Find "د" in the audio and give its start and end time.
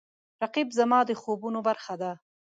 1.05-1.11